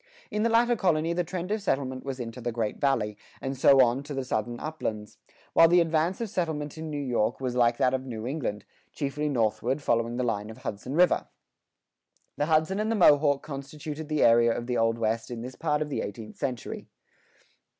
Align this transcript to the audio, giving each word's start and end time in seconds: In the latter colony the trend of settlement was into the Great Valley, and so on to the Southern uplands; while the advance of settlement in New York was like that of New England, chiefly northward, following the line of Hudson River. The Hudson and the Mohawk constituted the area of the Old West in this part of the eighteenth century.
In 0.31 0.41
the 0.41 0.49
latter 0.49 0.75
colony 0.75 1.13
the 1.13 1.23
trend 1.23 1.51
of 1.51 1.61
settlement 1.61 2.03
was 2.03 2.19
into 2.19 2.41
the 2.41 2.51
Great 2.51 2.77
Valley, 2.79 3.15
and 3.39 3.55
so 3.55 3.81
on 3.83 4.01
to 4.01 4.15
the 4.15 4.25
Southern 4.25 4.59
uplands; 4.59 5.19
while 5.53 5.67
the 5.67 5.79
advance 5.79 6.19
of 6.19 6.27
settlement 6.27 6.75
in 6.75 6.89
New 6.89 6.97
York 6.99 7.39
was 7.39 7.53
like 7.55 7.77
that 7.77 7.93
of 7.93 8.03
New 8.07 8.25
England, 8.25 8.65
chiefly 8.93 9.29
northward, 9.29 9.79
following 9.79 10.17
the 10.17 10.23
line 10.23 10.49
of 10.49 10.57
Hudson 10.63 10.95
River. 10.95 11.27
The 12.35 12.47
Hudson 12.47 12.79
and 12.79 12.89
the 12.91 12.95
Mohawk 12.95 13.43
constituted 13.43 14.09
the 14.09 14.23
area 14.23 14.51
of 14.51 14.65
the 14.65 14.75
Old 14.75 14.97
West 14.97 15.29
in 15.29 15.41
this 15.43 15.53
part 15.53 15.83
of 15.83 15.89
the 15.91 16.01
eighteenth 16.01 16.35
century. 16.35 16.87